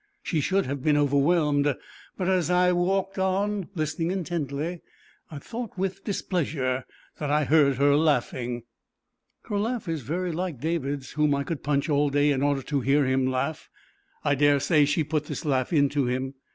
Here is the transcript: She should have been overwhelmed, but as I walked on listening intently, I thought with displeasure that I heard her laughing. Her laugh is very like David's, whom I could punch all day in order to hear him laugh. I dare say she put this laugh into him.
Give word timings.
She 0.23 0.41
should 0.41 0.65
have 0.65 0.81
been 0.81 0.97
overwhelmed, 0.97 1.75
but 2.17 2.27
as 2.27 2.49
I 2.49 2.71
walked 2.71 3.19
on 3.19 3.69
listening 3.75 4.09
intently, 4.09 4.81
I 5.29 5.37
thought 5.37 5.77
with 5.77 6.03
displeasure 6.03 6.85
that 7.19 7.29
I 7.29 7.43
heard 7.43 7.75
her 7.75 7.95
laughing. 7.95 8.63
Her 9.43 9.59
laugh 9.59 9.87
is 9.87 10.01
very 10.01 10.31
like 10.31 10.59
David's, 10.59 11.11
whom 11.11 11.35
I 11.35 11.43
could 11.43 11.61
punch 11.61 11.87
all 11.87 12.09
day 12.09 12.31
in 12.31 12.41
order 12.41 12.63
to 12.63 12.81
hear 12.81 13.05
him 13.05 13.27
laugh. 13.27 13.69
I 14.23 14.33
dare 14.33 14.59
say 14.59 14.85
she 14.85 15.03
put 15.03 15.25
this 15.25 15.45
laugh 15.45 15.71
into 15.71 16.07
him. 16.07 16.33